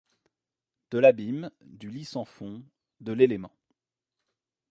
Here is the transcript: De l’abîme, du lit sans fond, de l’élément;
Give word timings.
De 0.89 0.97
l’abîme, 0.97 1.51
du 1.63 1.91
lit 1.91 2.05
sans 2.05 2.25
fond, 2.25 2.63
de 3.01 3.13
l’élément; 3.13 3.53